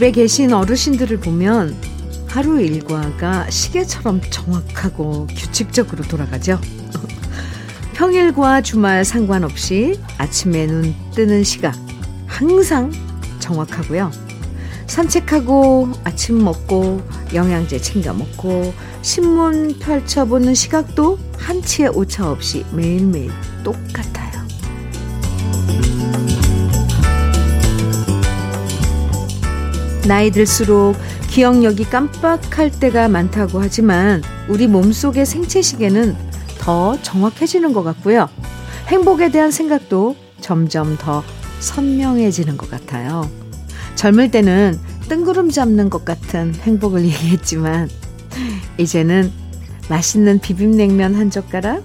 [0.00, 1.76] 집에 계신 어르신들을 보면
[2.26, 6.58] 하루 일과가 시계처럼 정확하고 규칙적으로 돌아가죠.
[7.92, 11.76] 평일과 주말 상관없이 아침에 눈 뜨는 시각
[12.26, 12.90] 항상
[13.40, 14.10] 정확하고요.
[14.86, 17.02] 산책하고 아침 먹고
[17.34, 18.72] 영양제 챙겨 먹고
[19.02, 23.30] 신문 펼쳐보는 시각도 한치의 오차 없이 매일매일
[23.62, 24.29] 똑같아요.
[30.06, 30.96] 나이 들수록
[31.28, 36.16] 기억력이 깜빡할 때가 많다고 하지만 우리 몸속의 생체 시계는
[36.58, 38.28] 더 정확해지는 것 같고요.
[38.88, 41.22] 행복에 대한 생각도 점점 더
[41.60, 43.30] 선명해지는 것 같아요.
[43.94, 47.88] 젊을 때는 뜬구름 잡는 것 같은 행복을 얘기했지만
[48.78, 49.30] 이제는
[49.88, 51.82] 맛있는 비빔냉면 한 젓가락,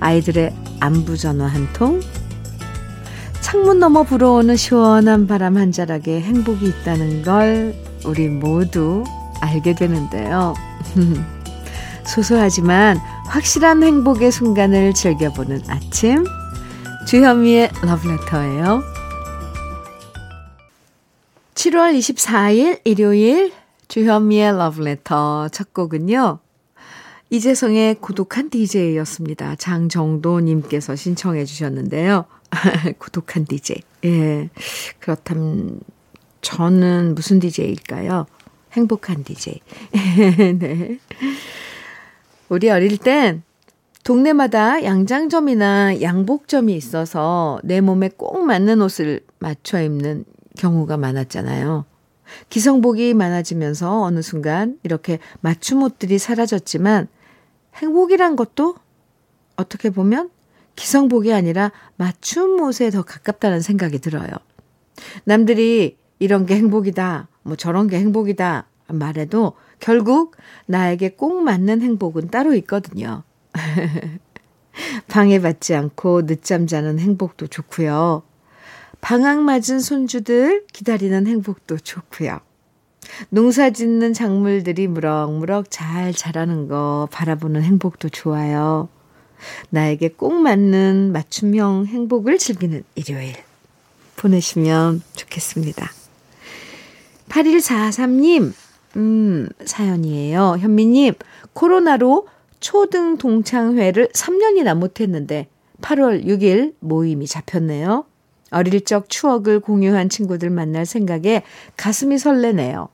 [0.00, 2.00] 아이들의 안부 전화 한 통,
[3.52, 7.74] 창문 너머 불어오는 시원한 바람 한 자락에 행복이 있다는 걸
[8.06, 9.04] 우리 모두
[9.42, 10.54] 알게 되는데요.
[12.08, 16.24] 소소하지만 확실한 행복의 순간을 즐겨보는 아침,
[17.06, 18.82] 주현미의 러브레터예요.
[21.54, 23.52] 7월 24일 일요일
[23.88, 26.38] 주현미의 러브레터 첫 곡은요.
[27.28, 29.56] 이재성의 고독한 DJ였습니다.
[29.56, 32.24] 장정도님께서 신청해 주셨는데요.
[32.98, 33.82] 고독한 DJ.
[34.04, 34.50] 예.
[34.98, 35.80] 그렇다면
[36.40, 38.26] 저는 무슨 DJ일까요?
[38.72, 39.60] 행복한 DJ.
[40.58, 40.98] 네.
[42.48, 43.42] 우리 어릴 땐
[44.04, 50.24] 동네마다 양장점이나 양복점이 있어서 내 몸에 꼭 맞는 옷을 맞춰 입는
[50.58, 51.84] 경우가 많았잖아요.
[52.50, 57.08] 기성복이 많아지면서 어느 순간 이렇게 맞춤 옷들이 사라졌지만
[57.76, 58.74] 행복이란 것도
[59.56, 60.30] 어떻게 보면
[60.76, 64.28] 기성복이 아니라 맞춤 옷에 더 가깝다는 생각이 들어요.
[65.24, 72.54] 남들이 이런 게 행복이다, 뭐 저런 게 행복이다 말해도 결국 나에게 꼭 맞는 행복은 따로
[72.54, 73.24] 있거든요.
[75.08, 78.22] 방해받지 않고 늦잠 자는 행복도 좋고요.
[79.00, 82.40] 방학 맞은 손주들 기다리는 행복도 좋고요.
[83.28, 88.88] 농사 짓는 작물들이 무럭무럭 잘 자라는 거 바라보는 행복도 좋아요.
[89.70, 93.34] 나에게 꼭 맞는 맞춤형 행복을 즐기는 일요일
[94.16, 95.90] 보내시면 좋겠습니다.
[97.28, 98.52] 8143님,
[98.96, 100.56] 음, 사연이에요.
[100.60, 101.14] 현미님,
[101.54, 102.28] 코로나로
[102.60, 105.48] 초등 동창회를 3년이나 못했는데
[105.80, 108.04] 8월 6일 모임이 잡혔네요.
[108.50, 111.42] 어릴 적 추억을 공유한 친구들 만날 생각에
[111.76, 112.88] 가슴이 설레네요.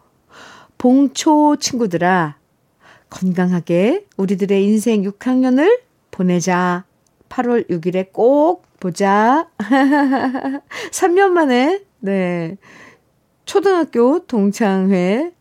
[0.78, 2.36] 봉초 친구들아,
[3.10, 5.80] 건강하게 우리들의 인생 6학년을
[6.18, 6.84] 보내자.
[7.28, 9.48] 8월 6일에 꼭 보자.
[10.90, 12.56] 3년 만에, 네.
[13.44, 15.32] 초등학교 동창회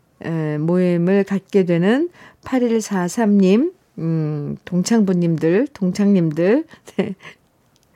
[0.60, 2.08] 모임을 갖게 되는
[2.44, 6.64] 8143님, 음, 동창부님들, 동창님들,
[6.96, 7.14] 네.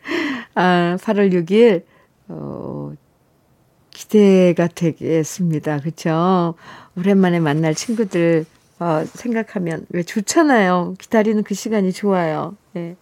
[0.54, 1.84] 아, 8월 6일,
[2.28, 2.92] 어,
[3.90, 5.78] 기대가 되겠습니다.
[5.80, 6.54] 그쵸?
[6.96, 8.44] 오랜만에 만날 친구들,
[8.82, 10.96] 어, 생각하면 왜 좋잖아요.
[10.98, 12.56] 기다리는 그 시간이 좋아요.
[12.72, 12.96] 네.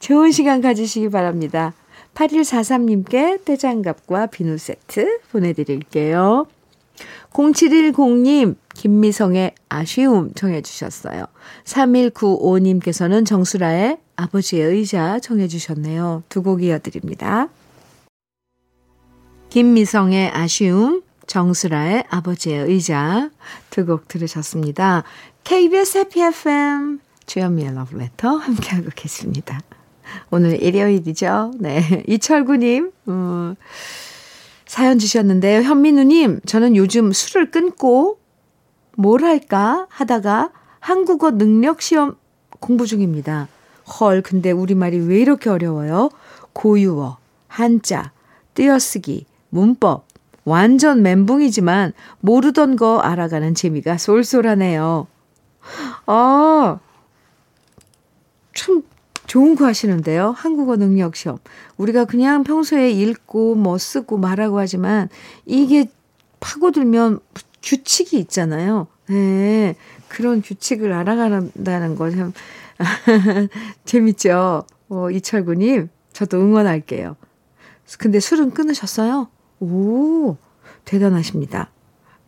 [0.00, 1.72] 좋은 시간 가지시기 바랍니다.
[2.14, 6.46] 8143님께 떼장갑과 비누 세트 보내드릴게요.
[7.32, 11.26] 0710님, 김미성의 아쉬움 청해주셨어요.
[11.64, 16.24] 3195님께서는 정수라의 아버지의 의자 청해주셨네요.
[16.28, 17.48] 두 곡 이어드립니다.
[19.50, 23.30] 김미성의 아쉬움, 정수라의 아버지의 의자
[23.70, 25.04] 두 곡 들으셨습니다.
[25.44, 29.60] KBS 해피 FM 주현미의 러브레터 함께하고 계십니다.
[30.30, 31.52] 오늘 일요일이죠.
[31.58, 32.04] 네.
[32.06, 33.54] 이철구님, 음,
[34.66, 35.62] 사연 주셨는데요.
[35.62, 38.18] 현민우님, 저는 요즘 술을 끊고
[38.96, 40.50] 뭘 할까 하다가
[40.80, 42.16] 한국어 능력 시험
[42.60, 43.48] 공부 중입니다.
[43.98, 46.10] 헐, 근데 우리말이 왜 이렇게 어려워요?
[46.52, 47.18] 고유어,
[47.48, 48.12] 한자,
[48.54, 50.03] 띄어쓰기, 문법,
[50.44, 55.06] 완전 멘붕이지만 모르던 거 알아가는 재미가 쏠쏠하네요.
[56.06, 56.78] 아,
[58.54, 58.82] 참
[59.26, 60.32] 좋은 거 하시는데요.
[60.36, 61.38] 한국어 능력 시험.
[61.76, 65.08] 우리가 그냥 평소에 읽고 뭐 쓰고 말하고 하지만
[65.46, 65.86] 이게
[66.40, 67.20] 파고들면
[67.62, 68.86] 규칙이 있잖아요.
[69.08, 69.74] 네.
[70.08, 72.32] 그런 규칙을 알아간다는 거 참
[73.84, 74.64] 재밌죠.
[74.88, 77.16] 어, 이철구님, 저도 응원할게요.
[77.98, 79.28] 근데 술은 끊으셨어요?
[79.64, 80.36] 오,
[80.84, 81.70] 대단하십니다.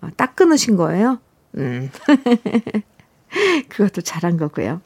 [0.00, 1.18] 아, 딱 끊으신 거예요?
[1.56, 1.90] 음.
[3.68, 4.80] 그것도 잘한 거고요.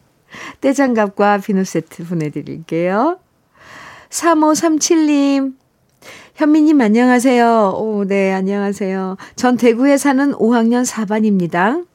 [0.61, 3.19] 떼장갑과 비누 세트 보내드릴게요.
[4.11, 5.55] 3537님,
[6.35, 7.75] 현미님 안녕하세요.
[7.77, 9.17] 오, 네, 안녕하세요.
[9.37, 11.87] 전 대구에 사는 5학년 4반입니다.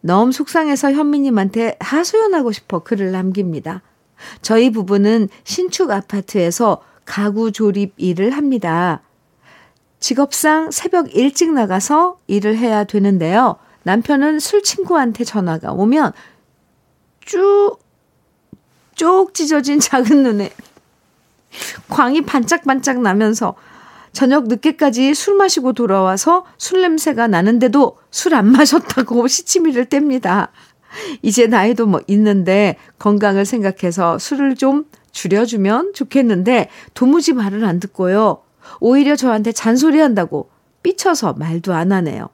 [0.00, 3.82] 너무 속상해서 현미님한테 하소연하고 싶어 글을 남깁니다.
[4.42, 9.02] 저희 부부는 신축 아파트에서 가구 조립 일을 합니다.
[10.00, 13.56] 직업상 새벽 일찍 나가서 일을 해야 되는데요.
[13.84, 16.12] 남편은 술 친구한테 전화가 오면
[17.24, 17.78] 쭉,
[18.94, 20.50] 쭉 찢어진 작은 눈에
[21.88, 23.54] 광이 반짝반짝 나면서
[24.12, 30.48] 저녁 늦게까지 술 마시고 돌아와서 술 냄새가 나는데도 술 안 마셨다고 시치미를 뗍니다.
[31.22, 38.42] 이제 나이도 뭐 있는데 건강을 생각해서 술을 좀 줄여주면 좋겠는데 도무지 말을 안 듣고요.
[38.80, 40.50] 오히려 저한테 잔소리 한다고
[40.82, 42.28] 삐쳐서 말도 안 하네요.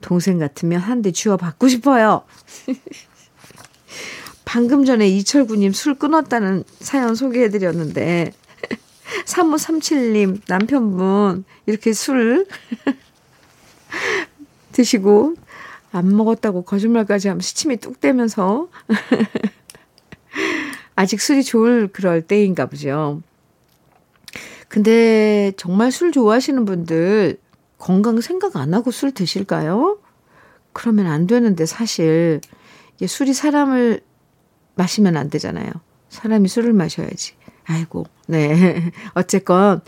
[0.00, 2.22] 동생 같으면 한 대 쥐어 받고 싶어요.
[4.44, 8.32] 방금 전에 이철구님 술 끊었다는 사연 소개해드렸는데,
[9.26, 12.46] 3537님 남편분 이렇게 술
[14.72, 15.34] 드시고
[15.92, 18.68] 안 먹었다고 거짓말까지 하면 시침이 뚝 떼면서
[20.94, 23.22] 아직 술이 좋을 그럴 때인가 보죠.
[24.68, 27.38] 근데 정말 술 좋아하시는 분들
[27.78, 29.98] 건강 생각 안 하고 술 드실까요?
[30.72, 32.40] 그러면 안 되는데 사실
[32.96, 34.00] 이게 술이 사람을
[34.74, 35.70] 마시면 안 되잖아요.
[36.08, 37.34] 사람이 술을 마셔야지.
[37.64, 38.92] 아이고, 네.
[39.14, 39.80] 어쨌건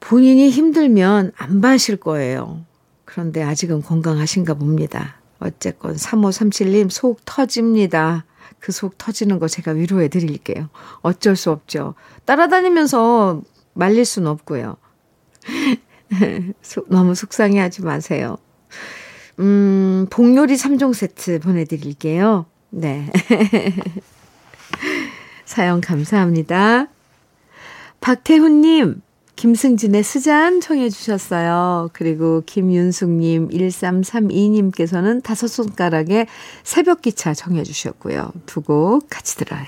[0.00, 2.64] 본인이 힘들면 안 마실 거예요.
[3.04, 5.20] 그런데 아직은 건강하신가 봅니다.
[5.38, 8.24] 어쨌건 3537님 속 터집니다.
[8.62, 10.70] 그 속 터지는 거 제가 위로해 드릴게요.
[11.00, 11.94] 어쩔 수 없죠.
[12.24, 13.42] 따라다니면서
[13.74, 14.76] 말릴 수는 없고요.
[16.88, 18.38] 너무 속상해 하지 마세요.
[19.40, 22.46] 음, 복요리 3종 세트 보내드릴게요.
[22.70, 23.10] 네.
[25.44, 26.86] 사연 감사합니다.
[28.00, 29.02] 박태훈님,
[29.42, 31.90] 김승진의 스잔 청해 주셨어요.
[31.92, 36.28] 그리고 김윤숙님, 1332님께서는 다섯 손가락의
[36.62, 38.30] 새벽기차 청해 주셨고요.
[38.46, 39.64] 두 곡 같이 들어요.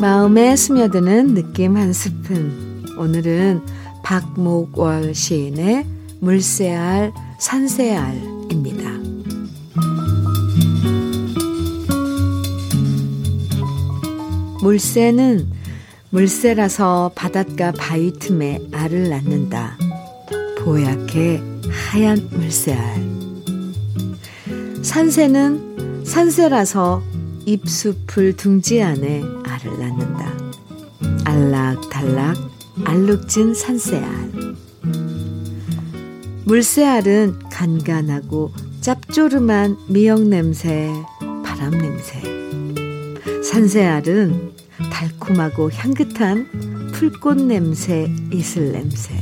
[0.00, 2.84] 마음에 스며드는 느낌 한 스푼.
[2.98, 3.62] 오늘은
[4.02, 5.86] 박목월 시인의
[6.20, 8.37] 물새알, 산새알
[14.62, 15.46] 물새는
[16.10, 19.76] 물새라서 바닷가 바위 틈에 알을 낳는다.
[20.58, 21.40] 보얗게
[21.70, 23.18] 하얀 물새알.
[24.82, 27.02] 산새는 산새라서
[27.46, 30.32] 잎숲을 둥지 안에 알을 낳는다.
[31.24, 32.36] 알락달락
[32.84, 34.32] 알룩진 산새알.
[36.44, 40.90] 물새알은 간간하고 짭조름한 미역 냄새,
[41.44, 42.37] 바람 냄새.
[43.48, 44.52] 산새알은
[44.92, 49.14] 달콤하고 향긋한 풀꽃 냄새, 이슬 냄새.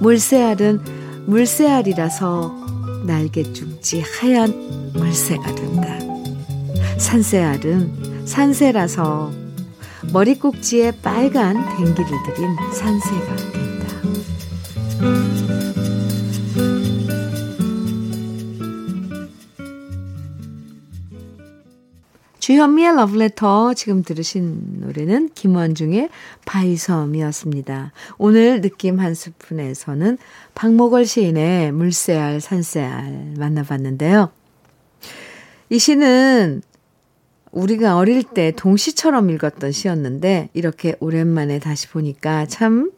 [0.00, 0.80] 물새알은
[1.26, 4.50] 물새알이라서 날개죽지 하얀
[4.94, 5.96] 물새가 된다.
[6.98, 9.30] 산새알은 산새라서
[10.12, 11.94] 머리꼭지에 빨간 댕기를
[12.34, 13.64] 들인 산새가 된다.
[22.44, 26.10] 주현미의 러브레터 지금 들으신 노래는 김원중의
[26.44, 27.92] 바이섬이었습니다.
[28.18, 30.18] 오늘 느낌 한 스푼에서는
[30.54, 34.30] 박목월 시인의 물새알 산새알 만나봤는데요.
[35.70, 36.60] 이 시는
[37.50, 42.92] 우리가 어릴 때 동시처럼 읽었던 시였는데 이렇게 오랜만에 다시 보니까 참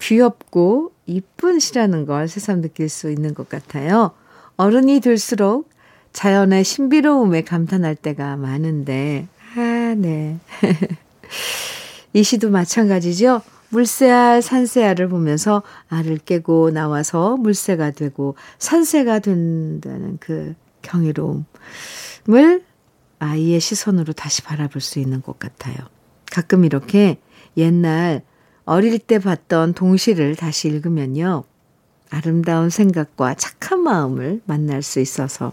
[0.00, 4.10] 귀엽고 이쁜 시라는 걸 새삼 느낄 수 있는 것 같아요.
[4.56, 5.72] 어른이 될수록
[6.14, 10.38] 자연의 신비로움에 감탄할 때가 많은데, 아, 네.
[12.14, 13.42] 이 시도 마찬가지죠.
[13.70, 21.44] 물새알, 산새알을 보면서 알을 깨고 나와서 물새가 되고 산새가 된다는 그 경이로움을
[23.18, 25.74] 아이의 시선으로 다시 바라볼 수 있는 것 같아요.
[26.30, 27.18] 가끔 이렇게
[27.56, 28.22] 옛날
[28.64, 31.42] 어릴 때 봤던 동시를 다시 읽으면요.
[32.10, 35.52] 아름다운 생각과 착한 마음을 만날 수 있어서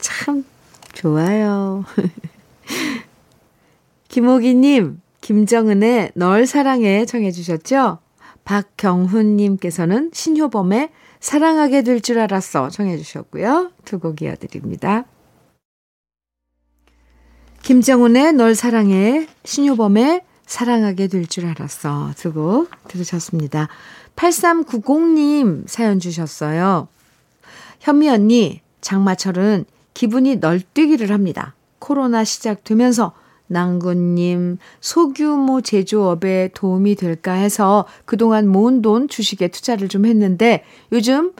[0.00, 0.44] 참
[0.92, 1.84] 좋아요.
[4.08, 7.98] 김호기님, 김정은의 널 사랑해 청해주셨죠?
[8.44, 10.90] 박경훈님께서는 신효범의
[11.20, 13.72] 사랑하게 될 줄 알았어 청해주셨고요.
[13.84, 15.04] 두 곡 이어드립니다.
[17.62, 22.12] 김정은의 널 사랑해, 신효범의 사랑하게 될 줄 알았어.
[22.16, 23.68] 두 곡 들으셨습니다.
[24.16, 26.88] 8390님 사연 주셨어요.
[27.80, 29.66] 현미 언니, 장마철은
[30.00, 31.54] 기분이 널뛰기를 합니다.
[31.78, 33.12] 코로나 시작되면서
[33.48, 41.34] 낭군님 소규모 제조업에 도움이 될까 해서 그동안 모은 돈 주식에 투자를 좀 했는데 요즘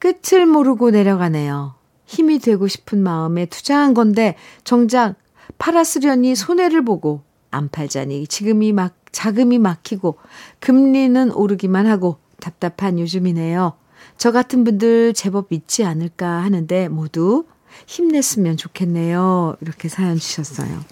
[0.00, 1.76] 끝을 모르고 내려가네요.
[2.04, 5.14] 힘이 되고 싶은 마음에 투자한 건데 정작
[5.58, 10.16] 팔았으려니 손해를 보고 안 팔자니 지금이 막 자금이 막히고
[10.58, 13.74] 금리는 오르기만 하고 답답한 요즘이네요.
[14.16, 17.44] 저 같은 분들 제법 있지 않을까 하는데 모두
[17.86, 19.56] 힘냈으면 좋겠네요.
[19.60, 20.84] 이렇게 사연 주셨어요.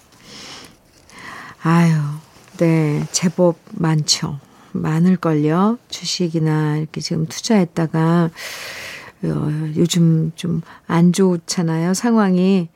[1.63, 1.93] 아유,
[2.57, 4.39] 네, 제법 많죠.
[4.73, 5.79] 많을걸요.
[5.89, 8.29] 주식이나 이렇게 지금 투자했다가,
[9.23, 11.93] 어, 요즘 좀 안 좋잖아요.
[11.93, 12.69] 상황이.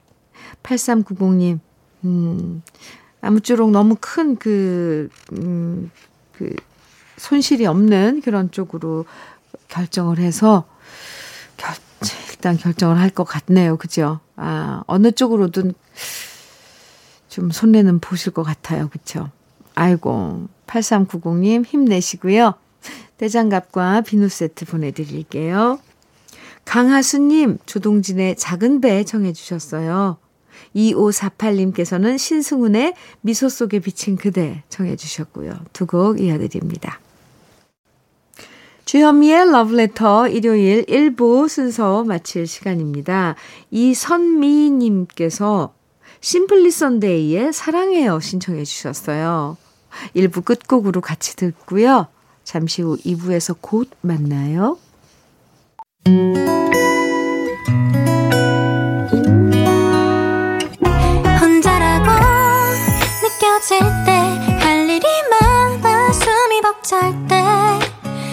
[0.63, 1.59] 8390님,
[2.03, 2.61] 음,
[3.21, 5.89] 아무쪼록 너무 큰 그, 음,
[6.33, 6.55] 그,
[7.17, 9.05] 손실이 없는 그런 쪽으로
[9.69, 10.65] 결정을 해서,
[11.57, 11.75] 결,
[12.41, 13.77] 일단 결정을 할 것 같네요.
[13.77, 14.19] 그죠?
[14.35, 15.75] 아, 어느 쪽으로든
[17.29, 18.89] 좀 손내는 보실 것 같아요.
[18.89, 19.29] 그쵸?
[19.75, 22.55] 아이고, 8390님 힘내시고요.
[23.19, 25.77] 대장갑과 비누 세트 보내드릴게요.
[26.65, 30.17] 강하수님, 조동진의 작은 배 청해주셨어요.
[30.75, 35.53] 2548님께서는 신승훈의 미소 속에 비친 그대 청해주셨고요.
[35.73, 36.99] 두 곡 이어드립니다.
[38.91, 43.35] 주현미의 러브레터 일요일 1부 순서 마칠 시간입니다.
[43.69, 45.73] 이선미님께서
[46.19, 49.55] 심플리 선데이의 사랑해요 신청해 주셨어요.
[50.13, 52.07] 1부 끝곡으로 같이 듣고요.
[52.43, 54.77] 잠시 후 2부에서 곧 만나요.
[61.39, 62.11] 혼자라고
[63.23, 64.11] 느껴질 때
[64.59, 67.41] 할 일이 많아 숨이 벅찰 때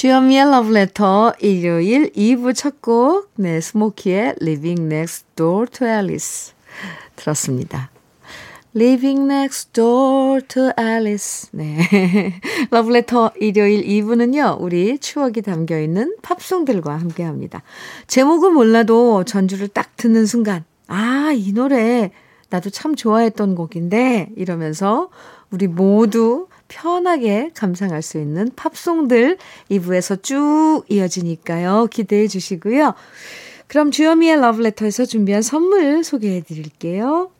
[0.00, 6.54] 주현미의 Letter 일요일 2부 첫 곡, 네, 스모키의 Living Next Door to Alice
[7.16, 7.90] 들었습니다.
[8.74, 11.50] Living Next Door to Alice.
[11.52, 12.40] 네.
[12.72, 17.62] 러브레터 일요일 2부는요, 우리 추억이 담겨 있는 팝송들과 함께 합니다.
[18.06, 22.10] 제목은 몰라도 전주를 딱 듣는 순간, 아, 이 노래
[22.48, 25.10] 나도 참 좋아했던 곡인데, 이러면서
[25.50, 29.36] 우리 모두 편하게 감상할 수 있는 팝송들
[29.70, 31.88] 2부에서 쭉 이어지니까요.
[31.90, 32.94] 기대해 주시고요.
[33.66, 37.30] 그럼 주현미의 러브레터에서 준비한 선물 소개해 드릴게요.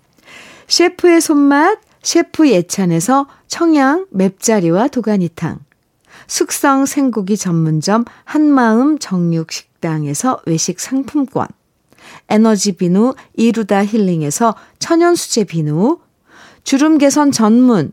[0.66, 5.60] 셰프의 손맛, 셰프 예찬에서 청양 맵자리와 도가니탕.
[6.26, 11.46] 숙성 생고기 전문점 한마음 정육식당에서 외식 상품권.
[12.28, 15.98] 에너지 비누 이루다 힐링에서 천연수제 비누.
[16.62, 17.92] 주름 개선 전문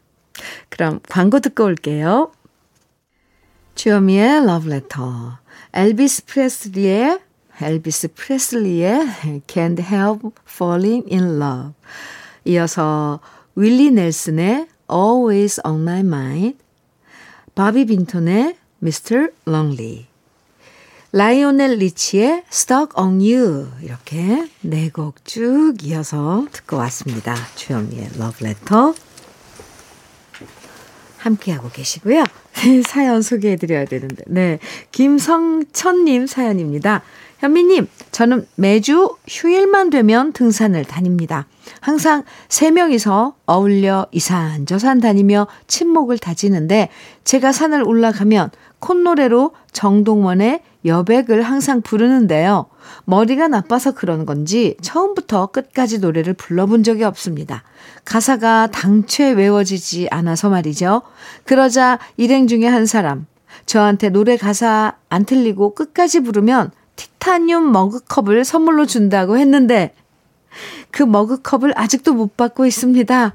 [0.69, 2.31] 그럼 광고 듣고 올게요.
[3.75, 5.37] 주여미의 러브레터,
[5.73, 7.19] 엘비스 프레스리의
[7.61, 9.05] 엘비스 프레슬리의
[9.47, 11.73] Can't Help Falling in Love.
[12.45, 13.19] 이어서
[13.55, 16.57] 윌리 넬슨의 Always on My Mind.
[17.53, 19.31] 바비 빈톤의 Mr.
[19.47, 20.07] Lonely.
[21.11, 23.67] 라이오넬 리치의 Stuck on You.
[23.83, 27.35] 이렇게 네 곡 쭉 이어서 듣고 왔습니다.
[27.55, 28.93] 주현미의 Love Letter.
[31.21, 32.23] 함께하고 계시고요.
[32.87, 34.23] 사연 소개해드려야 되는데.
[34.27, 34.59] 네.
[34.91, 37.03] 김성천님 사연입니다.
[37.39, 41.47] 현미님, 저는 매주 휴일만 되면 등산을 다닙니다.
[41.79, 46.89] 항상 세 명이서 어울려 이산저산 다니며 친목을 다지는데
[47.23, 52.65] 제가 산을 올라가면 콧노래로 정동원의 여백을 항상 부르는데요.
[53.05, 57.63] 머리가 나빠서 그런 건지 처음부터 끝까지 노래를 불러본 적이 없습니다.
[58.03, 61.03] 가사가 당최 외워지지 않아서 말이죠.
[61.45, 63.27] 그러자 일행 중에 한 사람,
[63.65, 69.93] 저한테 노래 가사 안 틀리고 끝까지 부르면 티타늄 머그컵을 선물로 준다고 했는데
[70.89, 73.33] 그 머그컵을 아직도 못 받고 있습니다.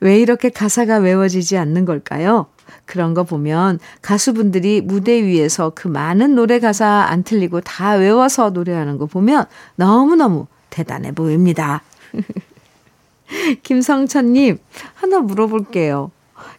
[0.00, 2.46] 왜 이렇게 가사가 외워지지 않는 걸까요?
[2.86, 8.98] 그런 거 보면 가수분들이 무대 위에서 그 많은 노래 가사 안 틀리고 다 외워서 노래하는
[8.98, 9.46] 거 보면
[9.76, 11.82] 너무너무 대단해 보입니다.
[13.62, 14.58] 김성찬님,
[14.94, 16.10] 하나 물어볼게요.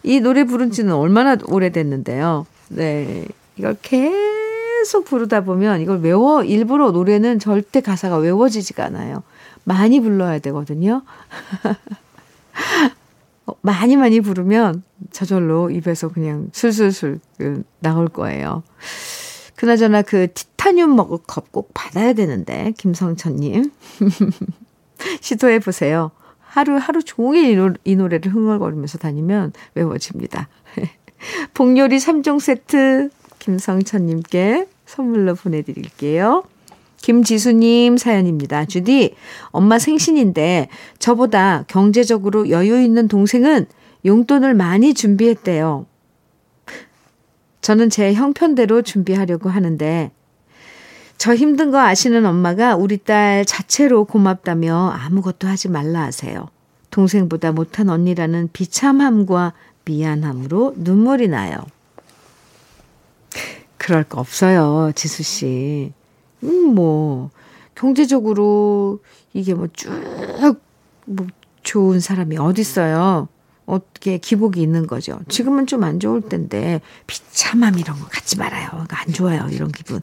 [0.02, 2.46] 이 노래 부른 지는 얼마나 오래됐는데요.
[2.68, 3.26] 네.
[3.56, 9.22] 이걸 계속 부르다 보면 이걸 외워, 일부러 노래는 절대 가사가 외워지지가 않아요.
[9.64, 11.02] 많이 불러야 되거든요.
[13.62, 18.62] 어, 많이 많이 부르면 저절로 입에서 그냥 술술술 그 나올 거예요.
[19.56, 23.70] 그나저나 그 티타늄 머그컵 꼭 받아야 되는데, 김성천님.
[25.20, 26.10] 시도해 보세요.
[26.40, 30.48] 하루, 하루 종일 이, 노, 이 노 래를 흥얼거리면서 다니면 외워집니다.
[31.54, 36.42] 복요리 3종 세트 김성천님께 선물로 보내드릴게요.
[37.02, 38.64] 김지수님 사연입니다.
[38.64, 39.14] 주디,
[39.48, 43.66] 엄마 생신인데 저보다 경제적으로 여유 있는 동생은
[44.06, 45.86] 용돈을 많이 준비했대요.
[47.60, 50.10] 저는 제 형편대로 준비하려고 하는데
[51.18, 56.48] 저 힘든 거 아시는 엄마가 우리 딸 자체로 고맙다며 아무것도 하지 말라 하세요.
[56.90, 59.52] 동생보다 못한 언니라는 비참함과
[59.84, 61.58] 미안함으로 눈물이 나요.
[63.76, 65.92] 그럴 거 없어요, 지수 씨.
[66.44, 67.30] 음, 뭐,
[67.74, 69.00] 경제적으로
[69.32, 69.90] 이게 뭐 쭉,
[71.06, 71.26] 뭐,
[71.62, 73.28] 좋은 사람이 어딨어요.
[73.64, 75.20] 어떻게 기복이 있는 거죠.
[75.28, 78.68] 지금은 좀 안 좋을 텐데, 비참함 이런 거 갖지 말아요.
[78.88, 79.46] 안 좋아요.
[79.50, 80.00] 이런 기분.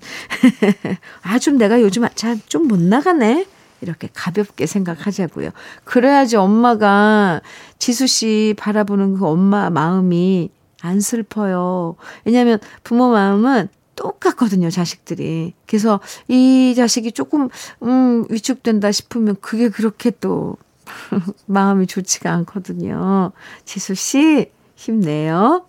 [1.21, 2.03] 아, 좀 내가 요즘
[2.47, 3.45] 좀못 나가네?
[3.81, 5.51] 이렇게 가볍게 생각하자고요.
[5.83, 7.41] 그래야지 엄마가
[7.77, 10.49] 지수 씨 바라보는 그 엄마 마음이
[10.81, 11.95] 안 슬퍼요.
[12.25, 15.53] 왜냐하면 부모 마음은 똑같거든요, 자식들이.
[15.67, 17.49] 그래서 이 자식이 조금,
[17.83, 20.55] 음, 위축된다 싶으면 그게 그렇게 또
[21.47, 23.33] 마음이 좋지가 않거든요.
[23.65, 25.65] 지수씨, 힘내요.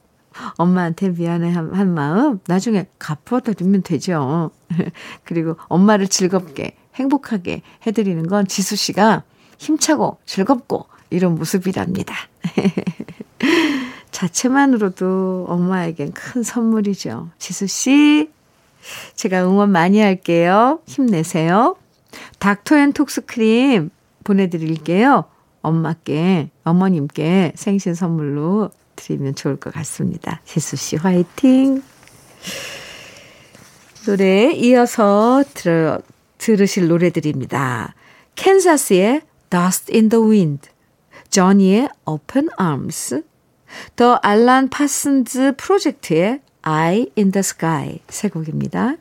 [0.56, 4.52] 엄마한테 미안해 한, 한 마음 나중에 갚아드리면 되죠.
[5.24, 9.24] 그리고 엄마를 즐겁게, 행복하게 해드리는 건 지수 씨가
[9.58, 12.14] 힘차고 즐겁고 이런 모습이랍니다.
[14.20, 17.30] 자체만으로도 엄마에겐 큰 선물이죠.
[17.38, 18.30] 지수씨,
[19.14, 20.80] 제가 응원 많이 할게요.
[20.86, 21.76] 힘내세요.
[22.38, 23.88] 닥터 앤 톡스 크림
[24.24, 25.24] 보내드릴게요.
[25.62, 30.42] 엄마께, 어머님께 생신 선물로 드리면 좋을 것 같습니다.
[30.44, 31.82] 지수씨 화이팅!
[34.04, 35.98] 노래 이어서 들어,
[36.36, 37.94] 들으실 노래들입니다.
[38.34, 40.68] 캔사스의 Dust in the Wind,
[41.30, 43.22] 저니의 Open Arms,
[43.96, 48.96] 더 알란 파슨즈 프로젝트의 Eye in the Sky 세 곡입니다.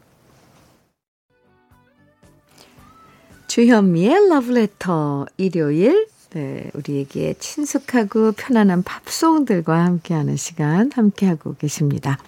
[3.48, 12.20] 주현미의 러브레터 일요일 네, 우리에게 친숙하고 편안한 팝송들과 함께하는 시간 함께하고 계십니다.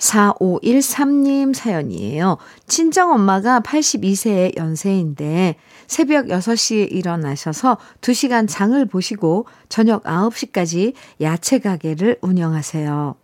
[0.00, 2.38] 4513님 사연이에요.
[2.66, 13.14] 친정 엄마가 82세의 연세인데 새벽 6시에 일어나셔서 2시간 장을 보시고 저녁 9시까지 야채 가게를 운영하세요.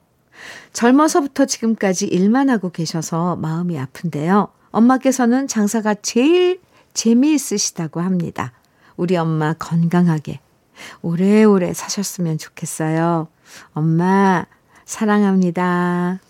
[0.73, 4.49] 젊어서부터 지금까지 일만 하고 계셔서 마음이 아픈데요.
[4.71, 6.61] 엄마께서는 장사가 제일
[6.93, 8.53] 재미있으시다고 합니다.
[8.97, 10.41] 우리 엄마 건강하게
[11.01, 13.29] 오래오래 사셨으면 좋겠어요.
[13.73, 14.45] 엄마,
[14.85, 16.21] 사랑합니다.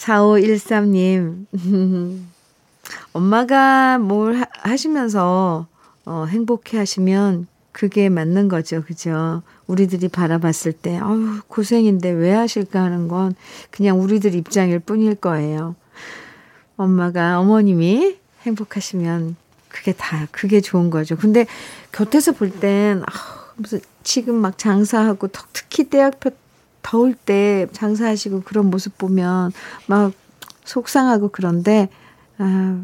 [0.00, 1.46] 4513님,
[3.12, 5.66] 엄마가 뭘 하시면서
[6.06, 8.82] 어, 행복해 하시면 그게 맞는 거죠.
[8.82, 9.42] 그죠?
[9.66, 13.34] 우리들이 바라봤을 때, 아유, 고생인데 왜 하실까 하는 건
[13.70, 15.76] 그냥 우리들 입장일 뿐일 거예요.
[16.76, 19.36] 엄마가, 어머님이 행복하시면
[19.68, 21.16] 그게 다, 그게 좋은 거죠.
[21.16, 21.46] 근데
[21.92, 23.12] 곁에서 볼 땐, 아,
[23.56, 26.30] 무슨 지금 막 장사하고 특히 대학교
[26.82, 29.52] 더울 때 장사하시고 그런 모습 보면
[29.86, 30.12] 막
[30.64, 31.88] 속상하고 그런데,
[32.38, 32.82] 아,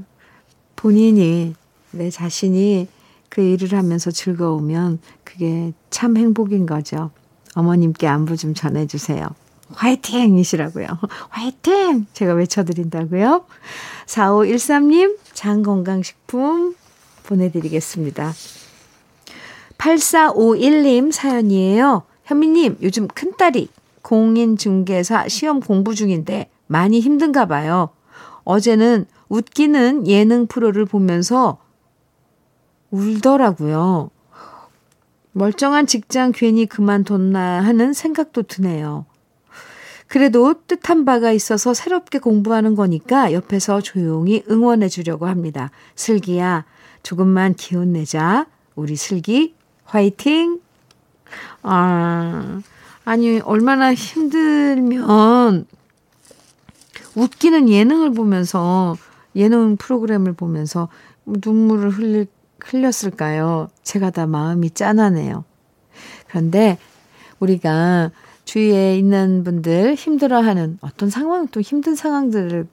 [0.74, 1.54] 본인이,
[1.92, 2.88] 내 자신이
[3.28, 7.11] 그 일을 하면서 즐거우면 그게 참 행복인 거죠.
[7.54, 9.26] 어머님께 안부 좀 전해주세요.
[9.70, 10.87] 화이팅이시라고요.
[11.30, 12.06] 화이팅!
[12.12, 13.44] 제가 외쳐드린다고요.
[14.06, 16.74] 4513님, 장건강식품
[17.24, 18.32] 보내드리겠습니다.
[19.78, 22.02] 8451님 사연이에요.
[22.24, 23.68] 현미님, 요즘 큰딸이
[24.06, 27.90] 공인중개사 시험 공부 중인데 많이 힘든가 봐요.
[28.44, 31.58] 어제는 웃기는 예능 프로를 보면서
[32.92, 34.10] 울더라고요.
[35.32, 39.06] 멀쩡한 직장 괜히 그만뒀나 하는 생각도 드네요.
[40.06, 45.72] 그래도 뜻한 바가 있어서 새롭게 공부하는 거니까 옆에서 조용히 응원해 주려고 합니다.
[45.96, 46.64] 슬기야,
[47.02, 48.46] 조금만 기운 내자.
[48.76, 50.60] 우리 슬기, 화이팅!
[51.64, 52.60] 아,
[53.06, 55.64] 아니, 얼마나 힘들면
[57.14, 58.96] 웃기는 예능을 보면서,
[59.36, 60.88] 예능 프로그램을 보면서
[61.24, 62.26] 눈물을 흘릴,
[62.58, 63.68] 흘렸을까요?
[63.84, 65.44] 제가 다 마음이 짠하네요.
[66.26, 66.78] 그런데
[67.38, 68.10] 우리가
[68.44, 72.66] 주위에 있는 분들 힘들어하는 어떤 상황 또 힘든 상황들을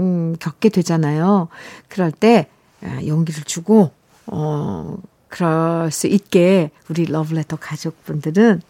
[0.00, 1.48] 음, 겪게 되잖아요.
[1.88, 2.46] 그럴 때
[2.82, 3.90] 아, 용기를 주고
[4.26, 8.60] 어 그럴 수 있게 우리 러브레터 가족분들은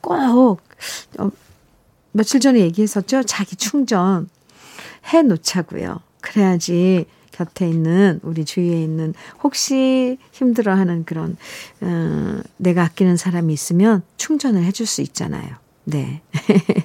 [0.00, 0.60] 꼭
[1.18, 1.30] 어,
[2.12, 3.22] 며칠 전에 얘기했었죠.
[3.22, 4.28] 자기 충전
[5.12, 6.00] 해 놓자고요.
[6.20, 11.36] 그래야지 곁에 있는 우리 주위에 있는 혹시 힘들어하는 그런
[11.80, 15.56] 어, 내가 아끼는 사람이 있으면 충전을 해줄 수 있잖아요.
[15.84, 16.22] 네.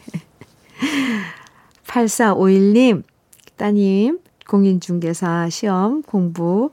[1.87, 3.03] 8451님
[3.55, 6.71] 따님 공인중개사 시험 공부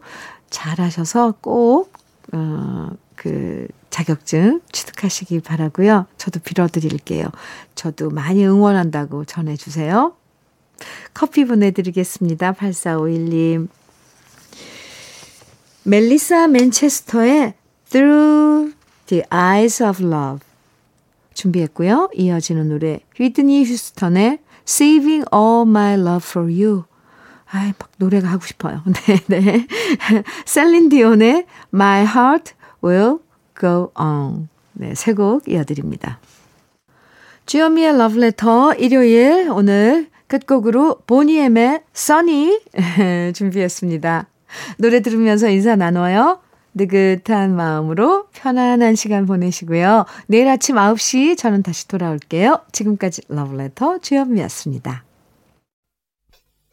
[0.51, 1.93] 잘하셔서 꼭
[2.33, 6.07] 어, 그 자격증 취득하시기 바라고요.
[6.17, 7.27] 저도 빌어드릴게요.
[7.75, 10.17] 저도 많이 응원한다고 전해주세요.
[11.13, 12.55] 커피 보내드리겠습니다.
[12.55, 13.69] 8451님.
[15.85, 17.53] 멜리사 맨체스터의
[17.91, 18.75] Through
[19.07, 20.41] the Eyes of Love
[21.35, 22.09] 준비했고요.
[22.15, 26.85] 이어지는 노래 휘드니 휴스턴의 Saving All My Love for You
[27.51, 28.83] 아이, 막 노래가 하고 싶어요.
[29.07, 29.67] 네, 네.
[30.47, 33.19] 셀린 디온의 My Heart Will
[33.63, 36.19] Go On 네, 세 곡 이어드립니다.
[37.47, 42.61] 주현미의 러브레터 일요일 오늘 끝곡으로 보니엠의 써니
[43.35, 44.27] 준비했습니다.
[44.79, 46.41] 노래 들으면서 인사 나눠요.
[46.75, 50.07] 느긋한 마음으로 편안한 시간 보내시고요.
[50.27, 52.61] 내일 아침 9시 저는 다시 돌아올게요.
[52.73, 55.05] 지금까지 러브레터 주현미였습니다.